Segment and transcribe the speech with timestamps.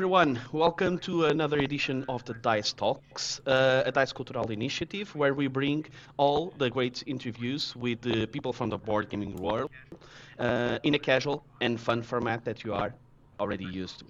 [0.00, 0.40] everyone.
[0.50, 5.46] Welcome to another edition of the Dice Talks, uh, a Dice Cultural initiative where we
[5.46, 5.84] bring
[6.16, 9.68] all the great interviews with the people from the board gaming world
[10.38, 12.94] uh, in a casual and fun format that you are
[13.40, 14.06] already used to.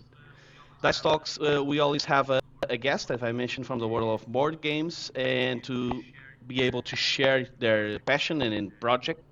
[0.81, 4.21] Dice Talks, uh, we always have a, a guest, as I mentioned, from the world
[4.21, 6.05] of board games, and to
[6.47, 9.25] be able to share their passion and in projects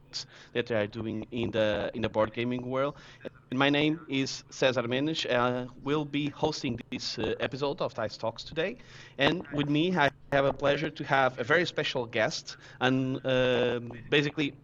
[0.53, 2.95] that they are doing in the in the board gaming world.
[3.53, 5.27] My name is Cesar Mendes.
[5.27, 8.77] Uh, will be hosting this uh, episode of Dice Talks today,
[9.19, 12.57] and with me I have a pleasure to have a very special guest.
[12.81, 13.81] And uh,
[14.11, 14.55] basically,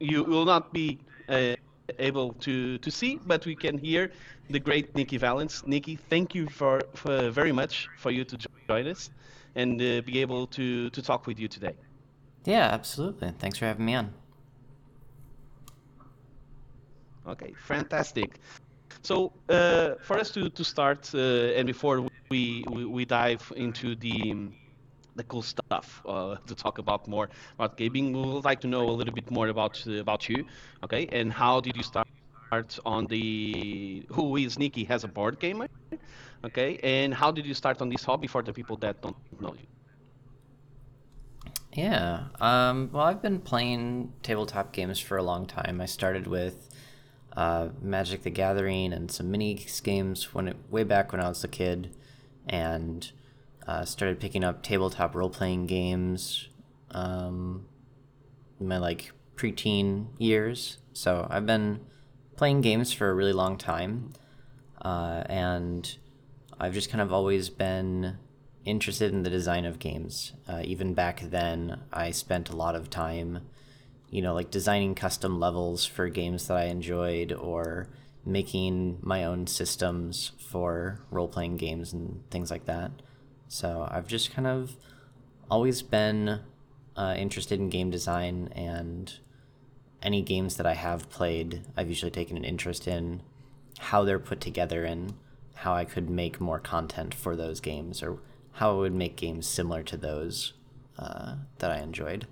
[0.00, 1.54] you will not be uh,
[1.98, 4.10] able to to see, but we can hear
[4.50, 5.62] the great Nikki Valens.
[5.66, 8.36] Nikki, thank you for, for very much for you to
[8.68, 9.10] join us
[9.54, 11.74] and uh, be able to to talk with you today.
[12.44, 13.32] Yeah, absolutely.
[13.38, 14.12] Thanks for having me on.
[17.26, 18.38] Okay, fantastic.
[19.02, 21.18] So uh, for us to, to start, uh,
[21.56, 24.48] and before we, we, we dive into the
[25.16, 28.88] the cool stuff uh, to talk about more about gaming, we would like to know
[28.88, 30.44] a little bit more about about you.
[30.82, 32.06] Okay, and how did you start
[32.84, 35.66] on the who is Nikki as a board gamer?
[36.44, 39.54] Okay, and how did you start on this hobby for the people that don't know
[39.54, 39.66] you?
[41.72, 42.24] Yeah.
[42.40, 45.80] Um, well, I've been playing tabletop games for a long time.
[45.80, 46.68] I started with
[47.36, 51.42] uh, Magic the Gathering and some mini games when it, way back when I was
[51.44, 51.94] a kid,
[52.48, 53.10] and
[53.66, 56.48] uh, started picking up tabletop role playing games
[56.90, 57.66] um,
[58.60, 60.78] in my like preteen years.
[60.92, 61.80] So I've been
[62.36, 64.12] playing games for a really long time,
[64.82, 65.96] uh, and
[66.58, 68.18] I've just kind of always been
[68.64, 70.32] interested in the design of games.
[70.48, 73.40] Uh, even back then, I spent a lot of time,
[74.14, 77.88] you know, like designing custom levels for games that I enjoyed or
[78.24, 82.92] making my own systems for role playing games and things like that.
[83.48, 84.76] So I've just kind of
[85.50, 86.38] always been
[86.96, 89.12] uh, interested in game design and
[90.00, 93.20] any games that I have played, I've usually taken an interest in
[93.80, 95.14] how they're put together and
[95.54, 98.20] how I could make more content for those games or
[98.52, 100.52] how I would make games similar to those
[101.00, 102.28] uh, that I enjoyed.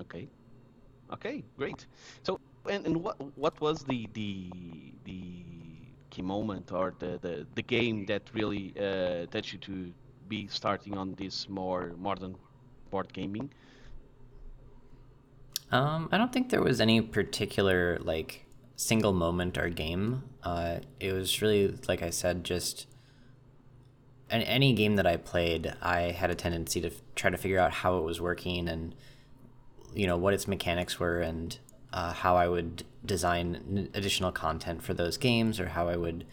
[0.00, 0.28] Okay.
[1.12, 1.86] Okay, great.
[2.22, 2.38] So,
[2.68, 4.50] and, and what what was the the
[5.04, 5.44] the
[6.10, 9.92] key moment or the the, the game that really uh, led you to
[10.28, 12.36] be starting on this more modern
[12.90, 13.50] board gaming?
[15.72, 18.46] Um, I don't think there was any particular like
[18.76, 20.22] single moment or game.
[20.42, 22.86] Uh, it was really, like I said, just
[24.30, 27.58] an, any game that I played, I had a tendency to f- try to figure
[27.58, 28.94] out how it was working and
[29.94, 31.58] you know what its mechanics were and
[31.92, 36.24] uh, how I would design additional content for those games or how I would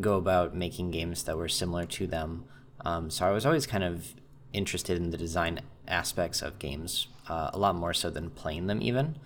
[0.00, 2.44] go about making games that were similar to them.
[2.84, 4.14] Um, so I was always kind of
[4.52, 8.82] interested in the design aspects of games uh, a lot more so than playing them
[8.82, 9.16] even,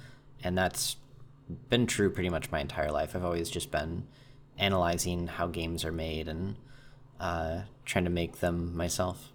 [0.43, 0.97] and that's
[1.69, 3.15] been true pretty much my entire life.
[3.15, 4.07] I've always just been
[4.59, 6.57] analyzing how games are made and
[7.19, 9.30] uh, trying to make them myself.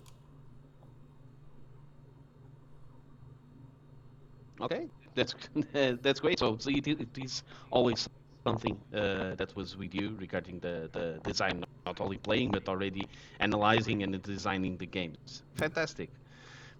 [4.61, 5.35] Okay, that's
[6.01, 6.39] that's great.
[6.39, 8.07] So, so it, it is always
[8.47, 13.07] something uh, that was with you regarding the, the design, not only playing but already
[13.39, 15.43] analyzing and designing the games.
[15.55, 16.09] Fantastic,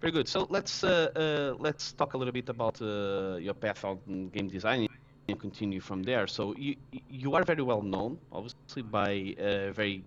[0.00, 0.28] very good.
[0.28, 4.48] So let's uh, uh, let's talk a little bit about uh, your path on game
[4.48, 4.86] design
[5.28, 6.26] and continue from there.
[6.26, 6.76] So you
[7.08, 10.04] you are very well known, obviously, by uh, very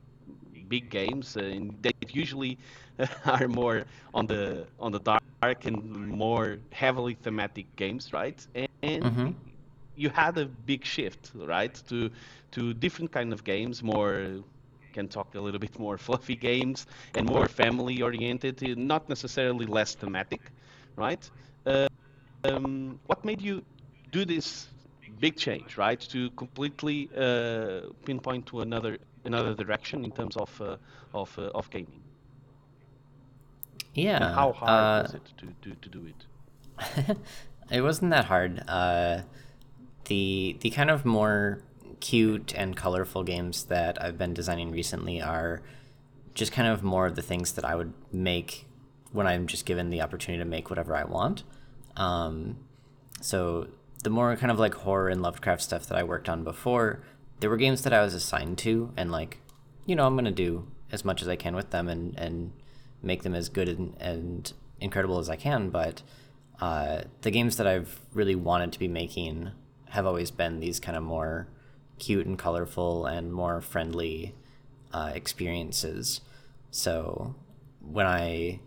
[0.70, 2.60] big games, uh, and they usually
[3.26, 8.48] are more on the on the dark and more heavily thematic games, right?
[8.84, 9.30] And Mm-hmm.
[9.96, 12.12] you had a big shift, right, to
[12.52, 14.44] to different kind of games, more
[14.94, 19.96] can talk a little bit more fluffy games and more family oriented, not necessarily less
[19.96, 20.52] thematic,
[20.98, 21.30] right?
[21.66, 21.88] Uh,
[22.46, 23.64] um, what made you
[24.12, 24.68] do this
[25.20, 26.00] big change, right?
[26.00, 30.78] To completely uh, pinpoint to another another direction in terms of uh,
[31.14, 32.02] of uh, of gaming.
[33.96, 34.30] And Yeah.
[34.30, 36.26] how hard Uh, was it to, to, to do it?
[37.72, 38.64] it wasn't that hard.
[38.68, 39.22] Uh,
[40.06, 41.62] the the kind of more
[42.00, 45.62] cute and colorful games that I've been designing recently are
[46.34, 48.66] just kind of more of the things that I would make
[49.12, 51.44] when I'm just given the opportunity to make whatever I want.
[51.98, 52.58] Um,
[53.22, 53.68] so
[54.04, 57.02] the more kind of like horror and Lovecraft stuff that I worked on before,
[57.40, 59.40] there were games that I was assigned to, and like,
[59.86, 62.52] you know, I'm gonna do as much as I can with them and and
[63.02, 65.70] make them as good and, and incredible as I can.
[65.70, 66.02] But
[66.60, 69.52] uh, the games that I've really wanted to be making
[69.90, 71.48] have always been these kind of more
[71.98, 74.36] cute and colorful and more friendly
[74.94, 76.22] uh, experiences.
[76.72, 77.36] So
[77.82, 78.60] when I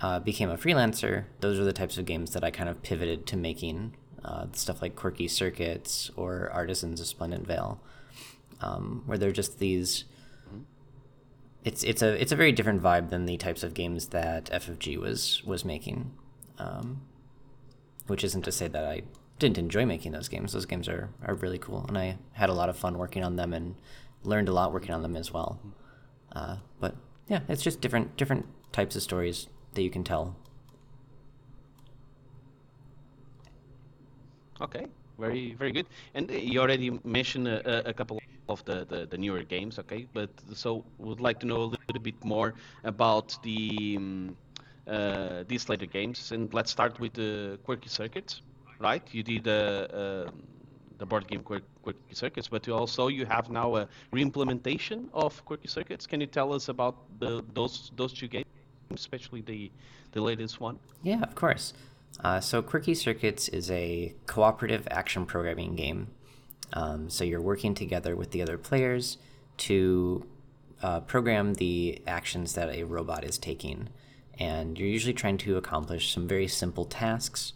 [0.00, 3.26] uh, became a freelancer, those are the types of games that I kind of pivoted
[3.26, 3.96] to making.
[4.24, 7.78] Uh, stuff like Quirky Circuits or Artisans of Splendent Vale,
[8.60, 10.04] um, where they're just these.
[11.64, 14.98] It's it's a it's a very different vibe than the types of games that FFG
[14.98, 16.12] was was making,
[16.58, 17.02] um,
[18.06, 19.02] which isn't to say that I
[19.38, 20.52] didn't enjoy making those games.
[20.52, 23.36] Those games are, are really cool, and I had a lot of fun working on
[23.36, 23.76] them and
[24.22, 25.60] learned a lot working on them as well.
[26.32, 26.96] Uh, but
[27.28, 30.36] yeah, it's just different different types of stories that you can tell.
[34.60, 34.86] Okay,
[35.18, 35.86] very very good.
[36.14, 40.06] And uh, you already mentioned a, a couple of the, the, the, newer games, okay?
[40.12, 42.54] But so would like to know a little bit more
[42.84, 44.36] about the um,
[44.86, 48.42] uh, these later games, and let's start with the Quirky Circuits,
[48.78, 49.02] right?
[49.12, 50.26] You did uh,
[50.98, 55.68] the board game Quirky Circuits, but you also you have now a reimplementation of Quirky
[55.68, 56.06] Circuits.
[56.06, 58.44] Can you tell us about the, those those two games?
[58.94, 59.70] especially the
[60.12, 60.78] the latest one?
[61.02, 61.74] Yeah, of course.
[62.22, 66.08] Uh, so Quirky Circuits is a cooperative action programming game.
[66.72, 69.18] Um, so you're working together with the other players
[69.58, 70.26] to
[70.82, 73.88] uh, program the actions that a robot is taking,
[74.38, 77.52] and you're usually trying to accomplish some very simple tasks.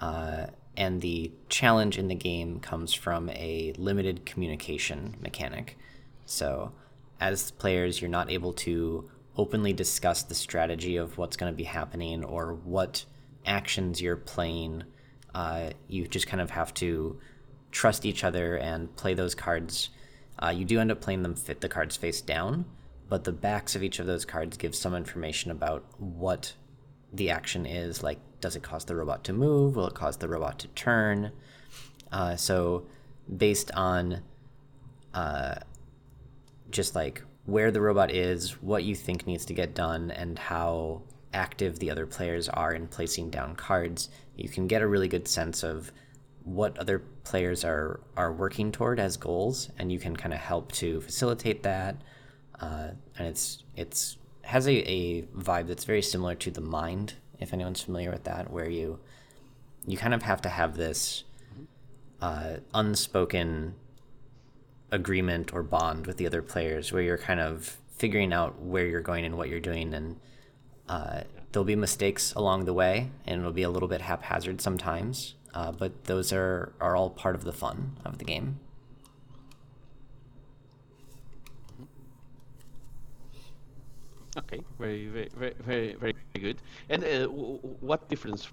[0.00, 0.46] Uh,
[0.76, 5.76] and the challenge in the game comes from a limited communication mechanic.
[6.24, 6.72] So,
[7.20, 11.64] as players, you're not able to openly discuss the strategy of what's going to be
[11.64, 13.04] happening or what
[13.44, 14.84] actions you're playing.
[15.34, 17.18] Uh, you just kind of have to
[17.70, 19.90] trust each other and play those cards.
[20.42, 22.64] Uh, you do end up playing them fit the cards face down,
[23.08, 26.54] but the backs of each of those cards give some information about what
[27.12, 28.02] the action is.
[28.02, 29.76] Like, does it cause the robot to move?
[29.76, 31.32] Will it cause the robot to turn?
[32.12, 32.86] Uh, so,
[33.36, 34.22] based on
[35.14, 35.56] uh,
[36.70, 41.02] just like where the robot is, what you think needs to get done, and how
[41.32, 45.26] active the other players are in placing down cards, you can get a really good
[45.26, 45.90] sense of
[46.48, 50.72] what other players are are working toward as goals, and you can kind of help
[50.72, 51.96] to facilitate that.
[52.60, 57.52] Uh, and it's it's has a, a vibe that's very similar to the mind, if
[57.52, 58.98] anyone's familiar with that, where you
[59.86, 61.24] you kind of have to have this
[62.20, 63.74] uh, unspoken
[64.90, 69.02] agreement or bond with the other players where you're kind of figuring out where you're
[69.02, 70.18] going and what you're doing and
[70.88, 71.20] uh,
[71.52, 75.72] there'll be mistakes along the way and it'll be a little bit haphazard sometimes uh,
[75.72, 78.58] but those are, are all part of the fun of the game
[84.36, 88.48] okay very very very very, very good and uh, what difference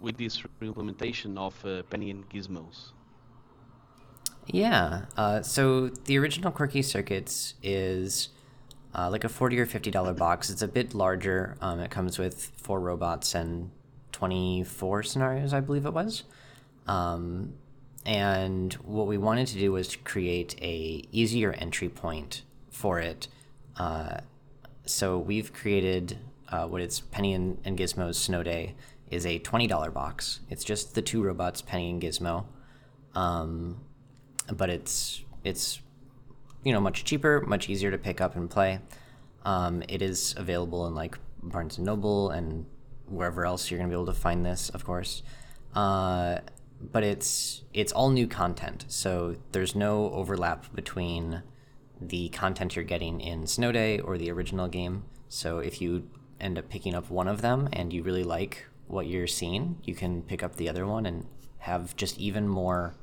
[0.00, 2.92] with this implementation of uh, Penny and Gizmo's
[4.46, 5.06] yeah.
[5.16, 8.28] Uh, so the original Quirky Circuits is
[8.94, 10.50] uh, like a forty or fifty dollar box.
[10.50, 11.56] It's a bit larger.
[11.60, 13.70] Um, it comes with four robots and
[14.14, 16.22] twenty four scenarios, I believe it was.
[16.86, 17.54] Um,
[18.06, 23.26] and what we wanted to do was to create a easier entry point for it.
[23.76, 24.18] Uh,
[24.86, 26.18] so we've created
[26.48, 28.76] uh, it's Penny and, and Gizmo's Snow Day
[29.10, 30.40] is a twenty dollar box.
[30.48, 32.44] It's just the two robots, Penny and Gizmo.
[33.16, 33.80] Um,
[34.52, 35.80] but it's it's
[36.62, 38.78] you know much cheaper, much easier to pick up and play.
[39.44, 42.66] Um, it is available in like Barnes and Noble and
[43.08, 45.22] wherever else you're gonna be able to find this, of course.
[45.74, 46.38] Uh,
[46.80, 51.42] but it's it's all new content, so there's no overlap between
[52.00, 55.04] the content you're getting in Snow Day or the original game.
[55.28, 56.08] So if you
[56.40, 59.94] end up picking up one of them and you really like what you're seeing, you
[59.94, 61.26] can pick up the other one and
[61.58, 62.94] have just even more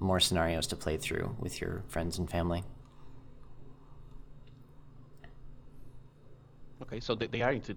[0.00, 2.64] more scenarios to play through with your friends and family.
[6.82, 7.74] Okay, so they, they are inter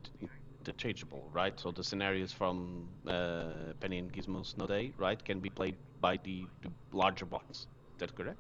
[0.68, 1.60] interchangeable, right?
[1.60, 6.20] So the scenarios from uh, Penny and Gizmo's Snow Day, right, can be played by
[6.24, 7.46] the, the larger box.
[7.60, 7.68] Is
[8.00, 8.38] that correct?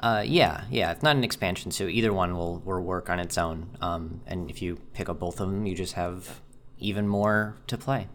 [0.00, 0.90] Uh, yeah, yeah.
[0.92, 3.76] It's not an expansion, so either one will, will work on its own.
[3.80, 6.40] Um, and if you pick up both of them, you just have
[6.78, 8.08] even more to play.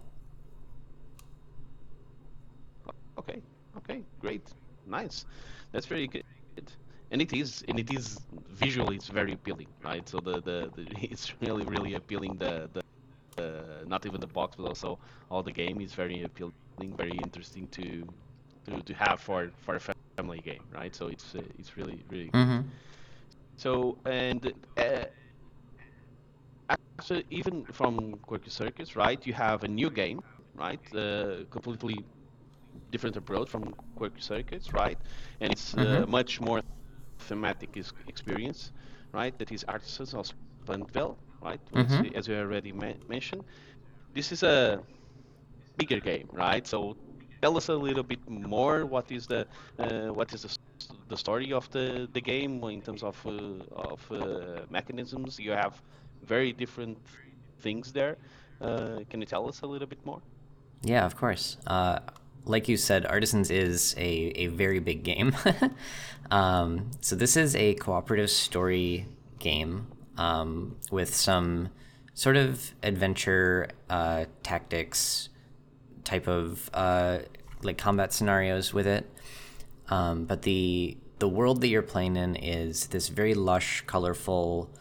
[3.17, 3.41] Okay,
[3.77, 4.41] Okay, great,
[4.85, 5.25] nice.
[5.71, 6.23] That's very good.
[7.11, 10.07] And it is, and it is visually, it's very appealing, right?
[10.07, 12.37] So the the, the it's really really appealing.
[12.37, 12.81] The the
[13.43, 14.99] uh, not even the box, but also
[15.29, 16.53] all the game is very appealing,
[16.97, 18.07] very interesting to
[18.65, 19.81] to, to have for for a
[20.17, 20.95] family game, right?
[20.95, 22.31] So it's uh, it's really really.
[22.31, 22.61] Mm-hmm.
[23.57, 24.53] So and.
[24.77, 25.05] Uh,
[26.69, 29.25] actually, even from Quirky Circuits right?
[29.25, 30.21] You have a new game,
[30.55, 30.79] right?
[30.93, 32.05] Uh, completely
[32.91, 34.97] different approach from Quirky Circuits, right?
[35.39, 36.61] And it's uh, much more
[37.21, 38.71] thematic is- experience,
[39.13, 39.37] right?
[39.39, 41.61] That is Artisans of Splendent Vale, right?
[41.75, 42.15] As, Mhm.
[42.17, 43.43] as you already men- mentioned.
[44.13, 44.79] This is a
[45.77, 46.65] bigger game, right?
[46.67, 46.95] So
[47.41, 48.85] tell us a little bit more.
[48.85, 49.41] What is the
[49.79, 50.51] uh, what is the,
[51.07, 53.31] the story of the, the game in terms of uh,
[53.91, 55.39] of uh, mechanisms?
[55.39, 55.81] You have
[56.23, 56.97] very different
[57.59, 58.15] things there.
[58.61, 60.21] Uh, can you tell us a little bit more?
[60.83, 61.57] Yeah, of course.
[62.45, 65.35] Like you said, Artisans is a, a very big game.
[66.31, 69.05] um, so this is a cooperative story
[69.39, 71.69] game um, with some
[72.13, 75.29] sort of adventure uh, tactics
[76.03, 77.19] type of uh,
[77.63, 79.09] like combat scenarios with it.
[79.89, 84.71] Um, but the the world that you're playing in is this very lush, colorful,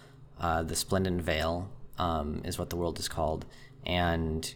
[0.40, 3.45] uh, the Splendent Vale um, is what the world is called,
[3.85, 4.55] and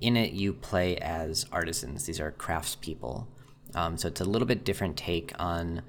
[0.00, 2.04] in it you play as artisans.
[2.04, 3.26] These are craftspeople.
[3.74, 5.82] Um, so it's a little bit different take on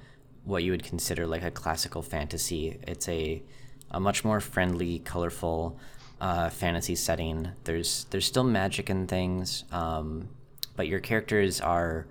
[0.44, 2.80] what you would consider like a classical fantasy.
[2.88, 3.44] It's a
[3.92, 5.80] a much more friendly, colorful
[6.22, 7.50] uh, fantasy setting.
[7.64, 10.30] There's there's still magic and things, um,
[10.76, 12.08] but your characters are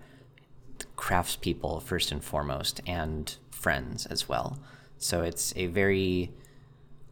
[0.96, 4.58] craftspeople first and foremost, and friends as well.
[4.98, 6.32] So it's a very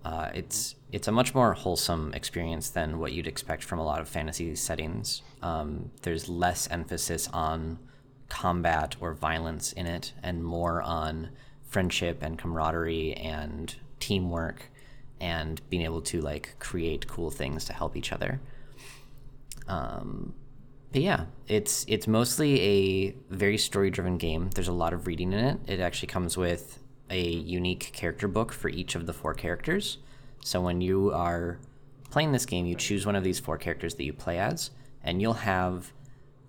[0.05, 4.01] uh, it's it's a much more wholesome experience than what you'd expect from a lot
[4.01, 5.23] of fantasy settings.
[5.43, 7.79] Um, there's less emphasis on
[8.29, 11.31] combat or violence in it, and more on
[11.69, 14.71] friendship and camaraderie and teamwork,
[15.21, 18.41] and being able to like create cool things to help each other.
[19.69, 20.35] Um,
[20.93, 24.51] but yeah, it's it's mostly a very story driven game.
[24.55, 25.59] There's a lot of reading in it.
[25.67, 26.79] It actually comes with
[27.11, 29.99] a unique character book for each of the four characters.
[30.47, 31.59] So when you are
[32.11, 34.71] playing this game, you choose one of these four characters that you play as,
[35.03, 35.93] and you'll have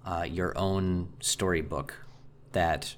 [0.05, 1.95] uh, your own storybook
[2.51, 2.95] that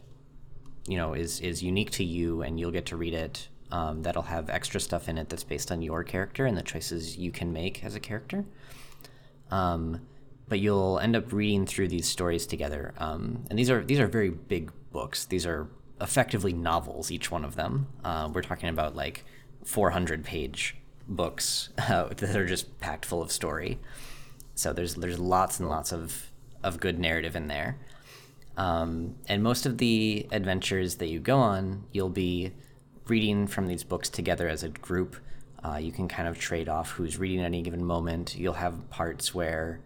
[0.90, 3.48] you know is is unique to you, and you'll get to read it.
[3.72, 7.18] Um, that'll have extra stuff in it that's based on your character and the choices
[7.18, 8.44] you can make as a character.
[9.52, 10.02] Um,
[10.50, 12.94] but you'll end up reading through these stories together.
[12.98, 15.24] Um, and these are these are very big books.
[15.24, 15.70] These are
[16.02, 17.88] effectively novels, each one of them.
[18.04, 19.24] Uh, we're talking about like
[19.64, 20.76] 400 page
[21.10, 23.80] books uh, that are just packed full of story.
[24.56, 26.32] So there's there's lots and lots of
[26.64, 27.78] of good narrative in there.
[28.58, 32.52] Um, and most of the adventures that you go on, you'll be
[33.08, 35.16] reading from these books together as a group.
[35.64, 38.36] Uh, you can kind of trade off who's reading at any given moment.
[38.36, 39.80] You'll have parts where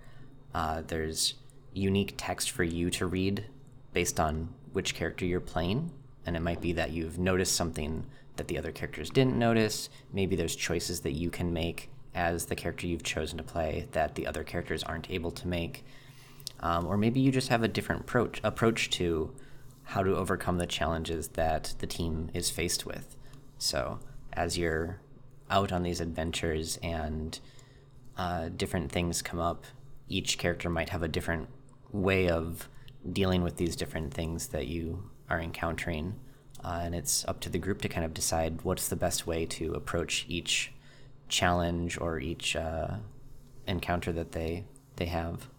[0.55, 1.35] uh, there's
[1.73, 3.45] unique text for you to read
[3.93, 5.91] based on which character you're playing.
[6.25, 9.89] And it might be that you've noticed something that the other characters didn't notice.
[10.11, 14.15] Maybe there's choices that you can make as the character you've chosen to play that
[14.15, 15.85] the other characters aren't able to make.
[16.59, 19.33] Um, or maybe you just have a different approach, approach to
[19.83, 23.15] how to overcome the challenges that the team is faced with.
[23.57, 23.99] So,
[24.31, 24.99] as you're
[25.49, 27.37] out on these adventures and
[28.17, 29.65] uh, different things come up,
[30.07, 31.49] each character might have a different
[31.91, 32.69] way of
[33.11, 36.15] dealing with these different things that you are encountering.
[36.63, 39.45] Uh, and it's up to the group to kind of decide what's the best way
[39.45, 40.71] to approach each
[41.27, 42.95] challenge or each uh,
[43.67, 44.63] encounter that they
[44.95, 45.49] they have.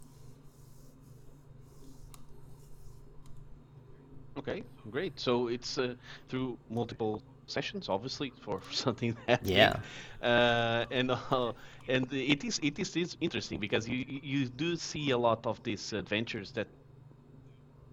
[4.36, 5.18] Okay, great.
[5.18, 5.94] So it's uh,
[6.28, 9.44] through multiple sessions, obviously, for something that.
[9.44, 9.76] Yeah.
[10.22, 11.52] Uh, and uh,
[11.88, 15.62] and it is it is is interesting because you you do see a lot of
[15.62, 16.68] these adventures that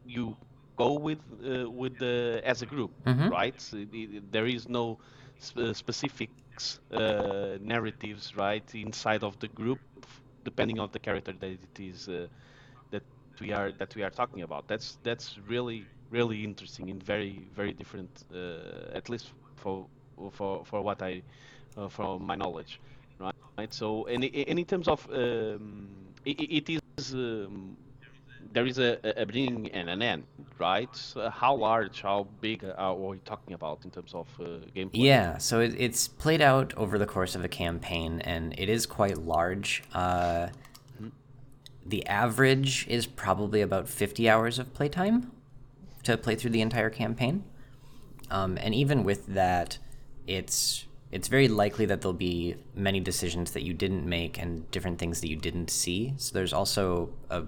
[0.06, 0.36] you
[0.82, 3.34] go with uh, with the as a group, Mhm.
[3.38, 3.58] right?
[3.62, 5.00] So it- it- there is no
[5.42, 9.80] sp- specifics uh, narratives, right, inside of the group,
[10.44, 12.28] depending on the character that it is uh,
[12.92, 13.04] that
[13.40, 14.68] we are that we are talking about.
[14.68, 19.88] That's that's really really interesting and very very different, uh, at least for
[20.32, 21.24] for for what I
[21.78, 22.80] uh, from my knowledge,
[23.20, 23.34] right?
[23.58, 23.74] Right.
[23.74, 27.78] So and, and in terms of um, it, it is um,
[28.54, 30.24] there is a, a beginning and an end,
[30.60, 30.94] right?
[30.96, 34.44] So how large, how big are we talking about in terms of uh,
[34.76, 34.92] gameplay?
[34.94, 38.86] Yeah, so it, it's played out over the course of a campaign, and it is
[38.86, 39.84] quite large.
[39.94, 40.48] Uh,
[41.86, 45.32] the average is probably about 50 hours of playtime
[46.04, 47.44] to play through the entire campaign.
[48.30, 49.78] Um, and even with that,
[50.28, 54.98] it's it's very likely that there'll be many decisions that you didn't make and different
[54.98, 56.14] things that you didn't see.
[56.16, 57.44] So there's also a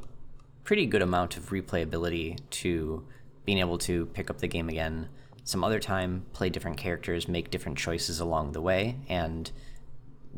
[0.64, 3.06] pretty good amount of replayability to
[3.46, 5.10] being able to pick up the game again
[5.44, 9.52] some other time, play different characters, make different choices along the way, and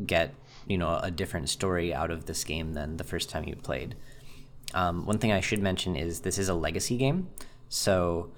[0.05, 0.33] get
[0.67, 3.95] you know a different story out of this game than the first time you played.
[4.73, 7.29] Um, one thing I should mention is this is a legacy game,
[7.69, 8.31] so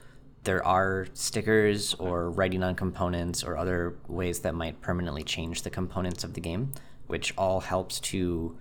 [0.44, 5.70] there are stickers or writing on components or other ways that might permanently change the
[5.70, 6.74] components of the game,
[7.08, 8.58] which all helps to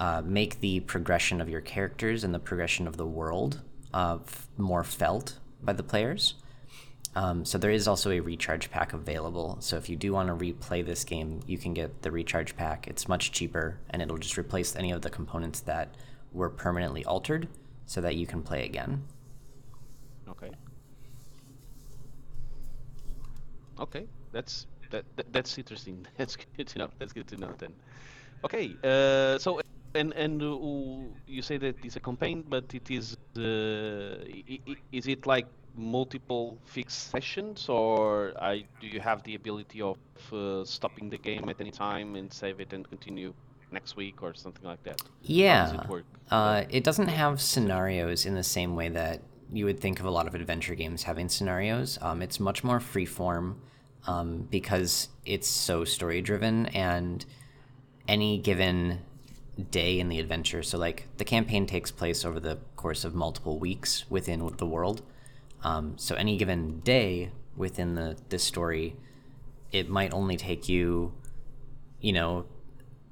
[0.00, 3.60] uh, make the progression of your characters and the progression of the world
[3.92, 4.18] uh,
[4.56, 6.34] more felt by the players.
[7.14, 9.58] Um, so there is also a recharge pack available.
[9.60, 12.88] So if you do want to replay this game, you can get the recharge pack.
[12.88, 15.94] It's much cheaper, and it'll just replace any of the components that
[16.32, 17.48] were permanently altered,
[17.84, 19.02] so that you can play again.
[20.28, 20.50] Okay.
[23.80, 26.06] Okay, that's that, that that's interesting.
[26.16, 26.88] That's good to know.
[26.98, 27.72] That's good to know then.
[28.44, 29.60] Okay, uh, so
[29.94, 30.56] and and uh,
[31.26, 34.24] you say that it's a campaign, but it is uh,
[34.92, 39.96] is it like multiple fixed sessions, or I, do you have the ability of
[40.32, 43.32] uh, stopping the game at any time and save it and continue
[43.70, 45.00] next week or something like that?
[45.02, 45.74] How does Yeah.
[45.74, 46.04] it work?
[46.30, 50.10] Uh, it doesn't have scenarios in the same way that you would think of a
[50.10, 51.98] lot of adventure games having scenarios.
[52.00, 53.56] Um, it's much more freeform
[54.06, 57.24] um, because it's so story driven, and
[58.08, 59.00] any given
[59.60, 63.58] day in the adventure, so like the campaign takes place over the course of multiple
[63.58, 65.02] weeks within the world.
[65.62, 68.96] Um, so any given day within the this story,
[69.72, 71.12] it might only take you,
[72.00, 72.46] you know,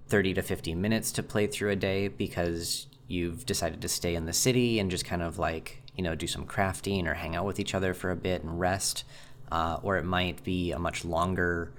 [0.09, 4.27] 30 to 50 minutes to play through a day because you've decided to stay in
[4.27, 7.45] the city and just kind of like, you know, do some crafting or hang out
[7.45, 9.05] with each other for a bit and rest.
[9.51, 11.73] Uh, or it might be a much longer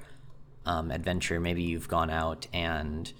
[0.66, 1.40] um, adventure.
[1.40, 3.12] Maybe you've gone out and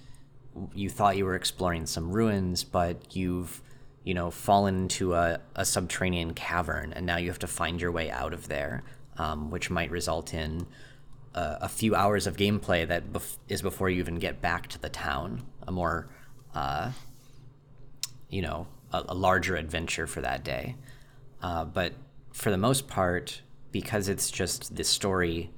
[0.74, 3.62] you thought you were exploring some ruins, but you've,
[4.04, 7.92] you know, fallen into a, a subterranean cavern and now you have to find your
[7.92, 8.84] way out of there,
[9.18, 10.66] um, which might result in
[11.34, 14.80] a, a few hours of gameplay that bef- is before you even get back to
[14.80, 15.44] the town.
[15.68, 16.08] A more,
[16.56, 16.92] uh,
[18.30, 20.76] you know, a, a larger adventure for that day.
[21.42, 21.94] Uh, but
[22.34, 25.52] for the most part, because it's just this story,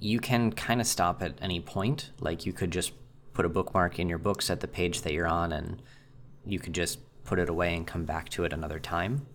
[0.00, 2.10] you can kind of stop at any point.
[2.20, 2.92] Like you could just
[3.32, 5.82] put a bookmark in your books at the page that you're on, and
[6.44, 9.26] you could just put it away and come back to it another time.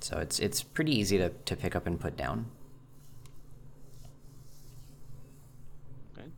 [0.00, 2.46] So it's it's pretty easy to, to pick up and put down.
[6.12, 6.28] Okay.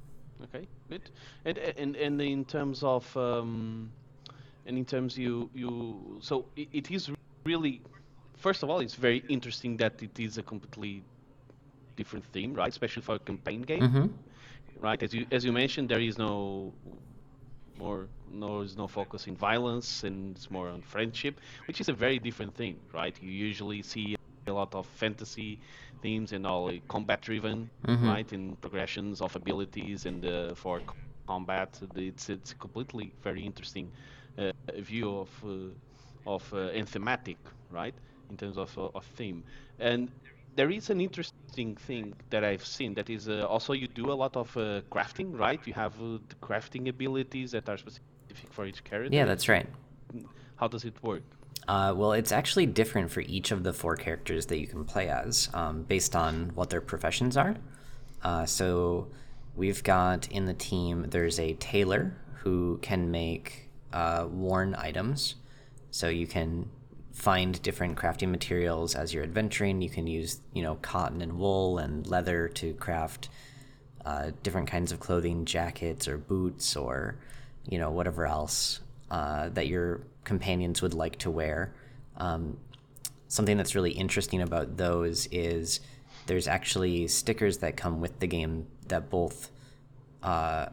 [0.45, 0.69] Okay.
[0.89, 1.11] Good.
[1.45, 3.93] And and and in terms of um,
[4.67, 7.11] and in terms you you so it, it is
[7.45, 7.83] really
[8.37, 11.05] first of all it's very interesting that it is a completely
[11.97, 12.71] different theme, right?
[12.71, 14.07] Especially for a campaign game, Mm-hmm.
[14.79, 15.03] Right?
[15.03, 16.75] As you as you mentioned, there is no
[17.77, 21.93] more no is no focus in violence and it's more on friendship, which is a
[21.93, 23.17] very different thing, right?
[23.21, 24.15] You usually see
[24.47, 25.61] a lot of fantasy
[26.03, 28.03] themes and all combat driven, Mhm.
[28.03, 28.31] right?
[28.33, 30.95] In progressions of abilities and uh, for c-
[31.27, 33.93] combat, it's it's completely very interesting
[34.39, 35.73] uh, view of uh,
[36.27, 37.39] of uh, and thematic,
[37.71, 37.95] right?
[38.31, 39.45] In terms of uh, of theme,
[39.79, 40.11] and
[40.55, 41.01] there is an
[41.51, 44.83] interesting thing that I've seen that is uh, also you do a lot of uh,
[44.91, 45.61] crafting, right?
[45.67, 48.03] You have uh, the crafting abilities that are specific
[48.51, 49.15] for each character.
[49.15, 49.67] Yeah, that's right.
[50.57, 51.23] How does it work?
[51.69, 55.09] Uh, well, it's actually different for each of the four characters that you can play
[55.09, 57.57] as, um, based on what their professions are.
[58.23, 59.09] Uh, so
[59.57, 65.37] we've got in the team there's a tailor who can make uh, worn items.
[65.91, 66.71] So you can
[67.21, 69.83] find different crafting materials as you're adventuring.
[69.83, 73.29] You can use you know cotton and wool and leather to craft
[74.07, 77.17] uh, different kinds of clothing, jackets or boots or
[77.69, 78.81] you know whatever else
[79.11, 81.75] uh, that your companions would like to wear.
[82.17, 82.57] Um,
[83.29, 85.81] something that's really interesting about those is
[86.25, 89.51] there's actually stickers that come with the game that both
[90.23, 90.67] uh,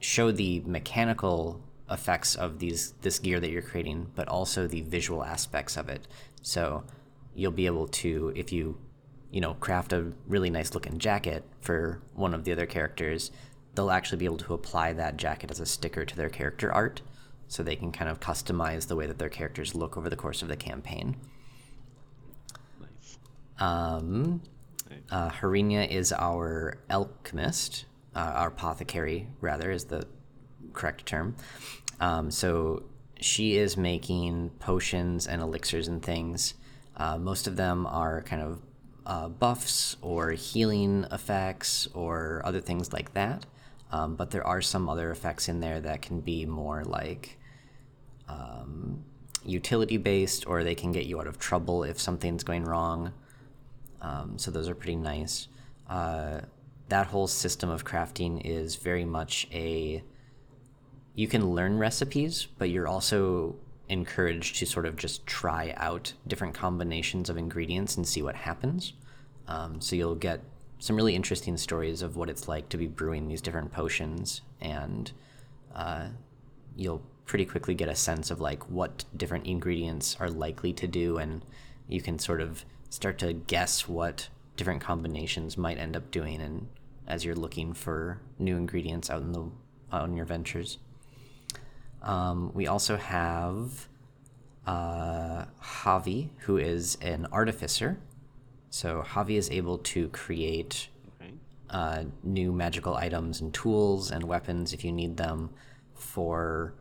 [0.00, 5.22] show the mechanical effects of these this gear that you're creating, but also the visual
[5.22, 6.06] aspects of it.
[6.42, 6.84] So
[7.34, 8.78] you'll be able to, if you,
[9.30, 13.30] you know, craft a really nice looking jacket for one of the other characters,
[13.74, 17.02] they'll actually be able to apply that jacket as a sticker to their character art,
[17.48, 20.42] so they can kind of customize the way that their characters look over the course
[20.42, 21.16] of the campaign.
[22.80, 23.18] Nice.
[23.58, 24.42] Um,
[25.10, 30.06] uh, Harinia is our alchemist, uh, our apothecary, rather, is the
[30.74, 31.36] correct term.
[32.00, 32.82] Um, so
[33.20, 36.54] she is making potions and elixirs and things.
[36.96, 38.62] Uh, most of them are kind of
[39.06, 43.46] uh, buffs or healing effects or other things like that.
[43.90, 47.38] Um, but there are some other effects in there that can be more like
[48.28, 49.04] um,
[49.44, 53.12] utility based, or they can get you out of trouble if something's going wrong.
[54.00, 55.48] Um, so those are pretty nice.
[55.88, 56.40] Uh,
[56.88, 60.02] that whole system of crafting is very much a.
[61.14, 63.56] You can learn recipes, but you're also
[63.88, 68.94] encouraged to sort of just try out different combinations of ingredients and see what happens.
[69.46, 70.40] Um, so you'll get
[70.78, 75.12] some really interesting stories of what it's like to be brewing these different potions, and
[75.74, 76.08] uh,
[76.76, 81.18] you'll pretty quickly get a sense of like what different ingredients are likely to do,
[81.18, 81.42] and
[81.88, 86.66] you can sort of start to guess what different combinations might end up doing, and
[87.06, 89.48] as you're looking for new ingredients out in the
[90.02, 90.78] in your ventures.
[92.04, 93.88] Um, we also have
[94.66, 97.98] uh, Javi, who is an artificer.
[98.70, 100.88] So Javi is able to create
[101.20, 101.32] Okay.
[101.70, 105.50] uh, new magical items and tools and weapons if you need them
[105.94, 106.74] for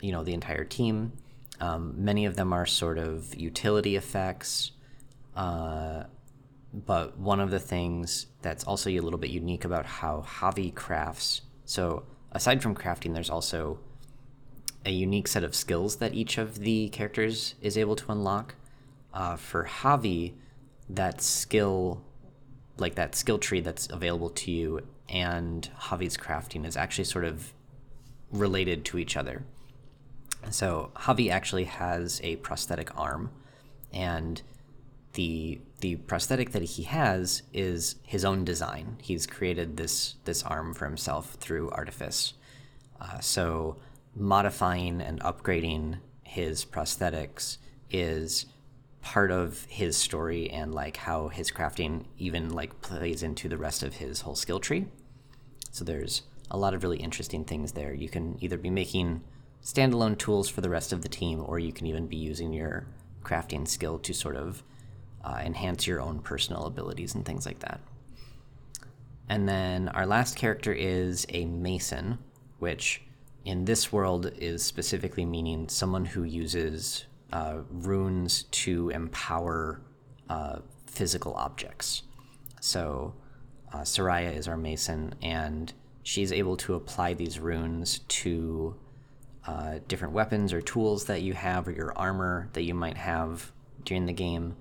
[0.00, 1.12] you know the entire team.
[1.60, 4.72] Um, many of them are sort of utility effects,
[5.36, 6.04] uh,
[6.72, 11.42] but one of the things that's also a little bit unique about how Javi crafts.
[11.66, 13.78] So aside from crafting, there's also
[14.84, 18.54] a unique set of skills that each of the characters is able to unlock.
[19.12, 20.32] Uh, for Javi,
[20.88, 22.02] that skill
[22.76, 27.52] like that skill tree that's available to you and Javi's crafting is actually sort of
[28.30, 29.42] related to each other.
[30.50, 33.30] So Javi actually has a prosthetic arm,
[33.92, 34.40] and
[35.14, 38.96] the the prosthetic that he has is his own design.
[39.02, 42.34] He's created this this arm for himself through artifice.
[43.00, 43.76] Uh, so
[44.14, 47.58] modifying and upgrading his prosthetics
[47.90, 48.46] is
[49.02, 53.82] part of his story and like how his crafting even like plays into the rest
[53.82, 54.86] of his whole skill tree.
[55.70, 57.94] So there's a lot of really interesting things there.
[57.94, 59.22] You can either be making
[59.62, 62.86] standalone tools for the rest of the team, or you can even be using your
[63.22, 64.62] crafting skill to sort of
[65.24, 67.80] uh, enhance your own personal abilities and things like that.
[69.28, 72.18] And then our last character is a mason,
[72.58, 73.02] which
[73.44, 79.80] in this world is specifically meaning someone who uses uh, runes to empower
[80.28, 82.02] uh, physical objects.
[82.60, 83.14] So
[83.72, 85.72] uh, Soraya is our mason, and
[86.02, 88.76] she's able to apply these runes to
[89.46, 93.52] uh, different weapons or tools that you have, or your armor that you might have
[93.84, 94.56] during the game,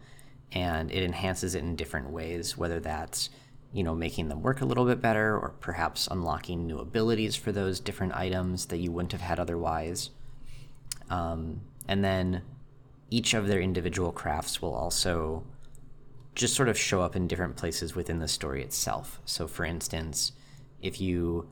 [0.52, 3.30] and it enhances it in different ways, whether that's
[3.72, 7.52] you know making them work a little bit better, or perhaps unlocking new abilities for
[7.52, 10.10] those different items that you wouldn't have had otherwise.
[11.10, 12.44] Um, and then
[13.10, 15.44] each of their individual crafts will also
[16.36, 19.20] just sort of show up in different places within the story itself.
[19.26, 20.32] So, for instance,
[20.82, 21.50] if you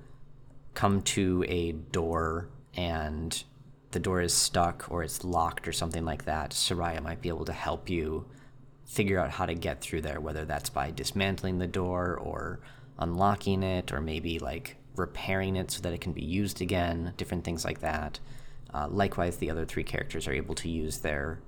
[0.73, 3.43] come to a door and
[3.91, 7.45] the door is stuck or it's locked or something like that, Soraya might be able
[7.45, 8.25] to help you
[8.87, 12.59] figure out how to get through there, whether that's by dismantling the door or
[12.97, 17.43] unlocking it or maybe like repairing it so that it can be used again, different
[17.43, 18.19] things like that.
[18.73, 21.39] Uh, likewise, the other three characters are able to use their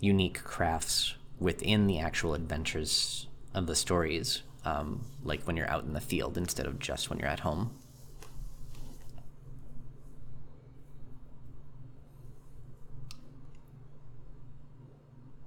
[0.00, 5.92] unique crafts within the actual adventures of the stories, um, like when you're out in
[5.92, 7.70] the field instead of just when you're at home.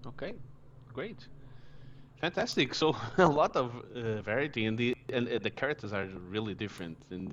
[0.06, 0.34] Okay,
[1.00, 1.28] great,
[2.20, 2.76] fantastic.
[2.76, 6.98] So a lot of uh, variety, and the and uh, the characters are really different,
[7.12, 7.26] and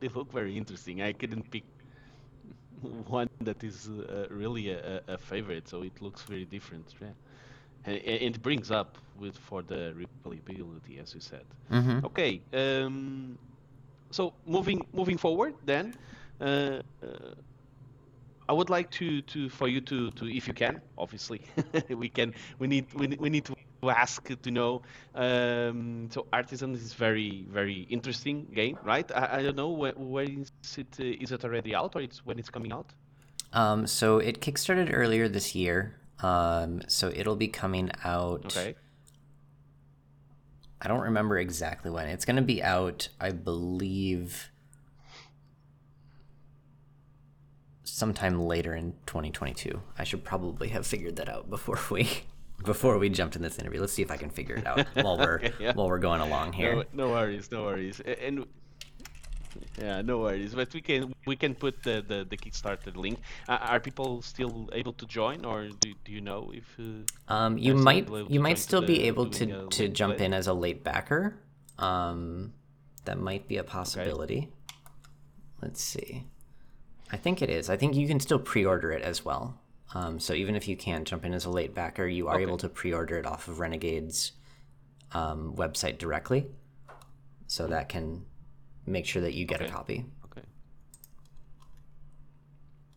[0.00, 1.02] they look very interesting.
[1.02, 1.64] I couldn't pick
[3.18, 6.86] one that is uh, really a, a favorite, so it looks very different.
[7.00, 7.14] Yeah.
[7.86, 11.46] And and it brings up with for the replayability, as you said.
[11.70, 12.06] Mm-hmm.
[12.08, 12.32] Okay.
[12.52, 13.38] Um,
[14.10, 15.94] so moving moving forward, then,
[16.40, 16.44] uh,
[17.02, 17.34] uh,
[18.50, 21.40] I would like to, to for you to, to if you can, obviously,
[22.02, 23.54] we can we need we, need- we need to
[23.88, 24.82] ask to know.
[25.14, 29.08] Um, so Artisan is very very interesting game, right?
[29.14, 32.26] I, I don't know where, where is it uh, is it already out or it's
[32.26, 32.88] when it's coming out?
[33.52, 35.94] Um, so it kickstarted earlier this year.
[36.20, 38.46] Um, so it'll be coming out.
[38.46, 38.74] Okay.
[40.82, 42.08] I don't remember exactly when.
[42.08, 44.50] It's going to be out, I believe,
[47.84, 49.80] sometime later in 2022.
[49.98, 52.08] I should probably have figured that out before we
[52.64, 53.80] before we jumped in this interview.
[53.80, 55.72] Let's see if I can figure it out while we're Okay, yeah.
[55.74, 56.74] while we're going along here.
[56.76, 58.00] No, no worries, no worries.
[58.04, 58.46] A- And
[59.80, 60.54] yeah, no worries.
[60.54, 63.18] But we can we can put the the, the Kickstarter link.
[63.48, 66.76] Uh, are people still able to join, or do, do you know if?
[66.78, 70.26] Uh, Um, you might you might still be able to to jump play?
[70.26, 71.34] in as a late backer.
[71.78, 72.52] Um,
[73.06, 74.50] that might be a possibility.
[75.62, 76.26] Let's see.
[77.12, 77.68] I think it is.
[77.68, 79.58] I think you can still pre-order it as well.
[79.94, 82.42] Um, so even if you can't jump in as a late backer, you are Okay.
[82.42, 84.32] able to pre-order it off of Renegade's
[85.12, 86.46] um, website directly.
[87.48, 88.24] So that can
[88.86, 90.06] make sure that you get a copy.
[90.26, 90.42] Okay.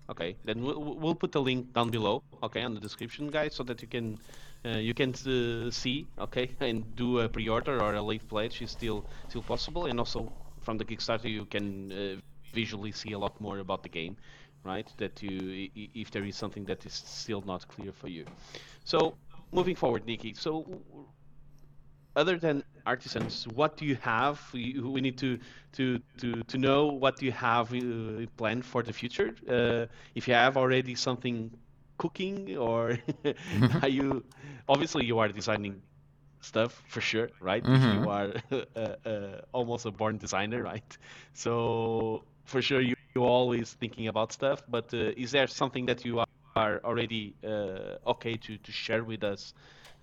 [0.10, 3.63] okay, then we'll, we'll put the link down below, okay, on the description, guys, so
[3.63, 4.19] that you can
[4.65, 8.71] uh, you can uh, see, okay, and do a pre-order or a late pledge is
[8.71, 12.21] still still possible, and also from the Kickstarter you can uh,
[12.54, 14.18] visually see a lot more about the game,
[14.63, 14.88] right?
[14.98, 18.26] That you if there is something that is still not clear for you.
[18.86, 19.18] So
[19.52, 20.34] moving forward, Nikki.
[20.36, 20.82] So
[22.16, 24.42] other than artisans, what do you have?
[24.54, 25.39] We, we need to
[25.74, 29.36] to to to know what you have uh, planned for the future.
[29.50, 29.86] Uh,
[30.16, 31.52] if you have already something
[31.98, 32.98] cooking, or
[33.82, 34.24] are you
[34.68, 35.82] obviously you are designing
[36.42, 37.66] stuff for sure, right?
[37.66, 37.84] Mm-hmm.
[37.84, 40.98] You are uh, uh, almost a born designer, right?
[41.34, 44.63] So for sure you you always thinking about stuff.
[44.67, 46.23] But uh, is there something that you
[46.56, 49.53] are already uh, okay to to share with us?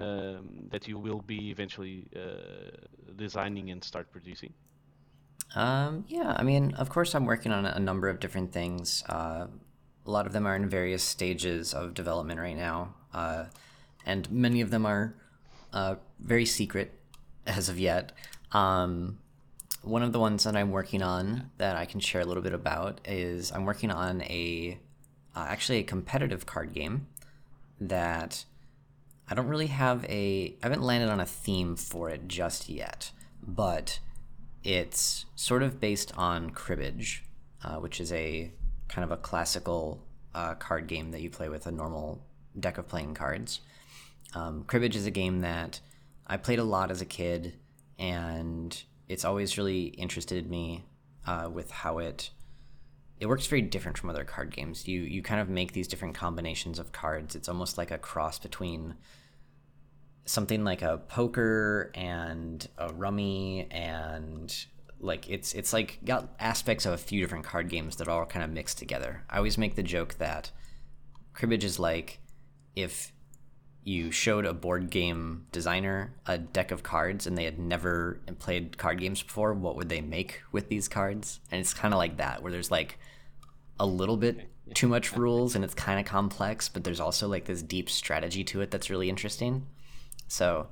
[0.01, 2.77] um, that you will be eventually uh,
[3.17, 4.53] designing and start producing?
[5.55, 9.05] Um, yeah, I mean, of course, I'm working on a number of different things.
[9.09, 9.47] Uh,
[10.07, 13.47] a lot of them are in various stages of development right now, uh,
[14.07, 15.15] and many of them are
[15.73, 16.93] uh, very secret
[17.47, 18.13] as of yet.
[18.53, 19.19] Um,
[19.83, 22.53] one of the ones that I'm working on that I can share a little bit
[22.53, 24.79] about is I'm working on a
[25.35, 27.07] uh, actually a competitive card game
[27.81, 28.45] that
[29.29, 30.57] I don't really have a.
[30.63, 33.13] I haven't landed on a theme for it just yet,
[33.47, 34.01] but
[34.65, 37.25] it's sort of based on cribbage,
[37.65, 38.53] uh, which is a
[38.89, 42.23] kind of a classical uh, card game that you play with a normal
[42.59, 43.61] deck of playing cards.
[44.35, 45.81] Um, cribbage is a game that
[46.27, 47.55] I played a lot as a kid,
[47.99, 50.85] and it's always really interested me
[51.27, 52.31] uh, with how it
[53.19, 54.87] it works very different from other card games.
[54.87, 57.35] You you kind of make these different combinations of cards.
[57.35, 58.95] It's almost like a cross between
[60.27, 64.55] something like a poker and a rummy and
[65.01, 68.45] like it's it's like got aspects of a few different card games that all kind
[68.45, 69.25] of mixed together.
[69.29, 70.53] I always make the joke that
[71.35, 72.21] cribbage is like
[72.77, 73.13] if
[73.83, 78.77] you showed a board game designer a deck of cards and they had never played
[78.77, 81.41] card games before, what would they make with these cards?
[81.51, 82.99] And it's kind of like that where there's like
[83.79, 87.47] a little bit too much rules and it's kind of complex, but there's also like
[87.47, 89.67] this deep strategy to it that's really interesting.
[90.29, 90.69] So,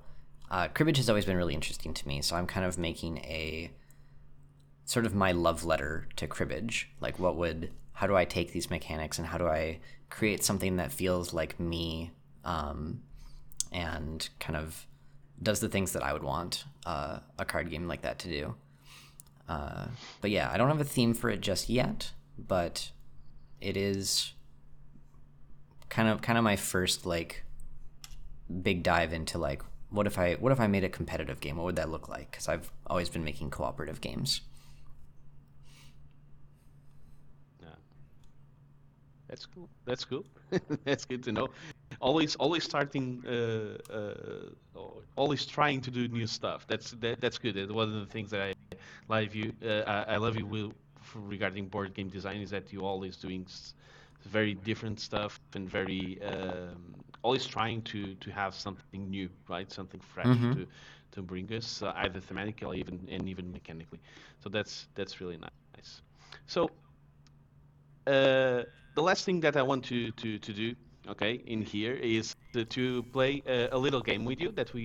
[0.50, 2.22] uh, cribbage has always been really interesting to me.
[2.22, 3.70] So I'm kind of making a
[4.84, 6.90] sort of my love letter to cribbage.
[7.00, 10.76] Like, what would, how do I take these mechanics and how do I create something
[10.76, 12.12] that feels like me
[12.44, 13.02] um,
[13.72, 14.86] and kind of
[15.42, 18.54] does the things that I would want uh, a card game like that to do.
[19.48, 19.86] Uh,
[20.20, 22.90] but yeah, I don't have a theme for it just yet, but
[23.60, 24.32] it is
[25.88, 27.44] kind of kind of my first like
[28.62, 31.56] big dive into like what if I what if I made a competitive game?
[31.56, 32.30] What would that look like?
[32.30, 34.42] Because I've always been making cooperative games.
[37.60, 37.68] Yeah,
[39.28, 39.68] that's cool.
[39.84, 40.24] That's cool.
[40.84, 41.48] that's good to know.
[42.00, 44.80] Always, always starting, uh, uh,
[45.16, 46.66] always trying to do new stuff.
[46.66, 47.70] That's that, that's good.
[47.70, 48.54] One of the things that I
[49.08, 50.72] love you, uh, I, I love you will
[51.14, 53.46] regarding board game design is that you always doing
[54.24, 59.70] very different stuff and very um, always trying to to have something new, right?
[59.70, 60.52] Something fresh mm-hmm.
[60.52, 60.66] to
[61.12, 64.00] to bring us uh, either thematically even and even mechanically.
[64.42, 66.02] So that's that's really nice.
[66.46, 66.70] So
[68.06, 68.62] uh,
[68.98, 70.68] the last thing that I want to to to do,
[71.12, 72.84] okay, in here is to, to
[73.16, 74.82] play a, a, little game with you that we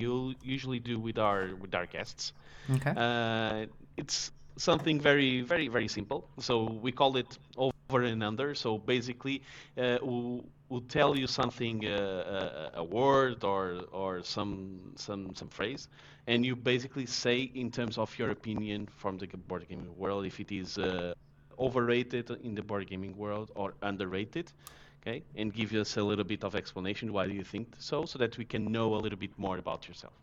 [0.56, 2.34] usually do with our with our guests.
[2.76, 2.93] Okay.
[2.95, 3.65] Uh,
[4.02, 4.32] it's
[4.69, 6.19] something very very very simple.
[6.47, 6.54] So
[6.86, 8.54] we call it over and under.
[8.54, 9.41] So basically,
[9.78, 14.54] uh, we'll, we'll, tell you something, uh, a, a, word or or some
[14.95, 15.89] some some phrase,
[16.28, 20.39] and you basically say in terms of your opinion from the board gaming world if
[20.39, 21.13] it is uh,
[21.59, 24.51] overrated in the board gaming world or underrated.
[25.01, 28.17] Okay, and give us a little bit of explanation why do you think so, so
[28.19, 30.13] that we can know a little bit more about yourself.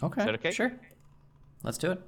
[0.00, 0.22] Okay.
[0.22, 0.52] okay?
[0.52, 0.72] Sure.
[1.64, 2.00] Let's do it.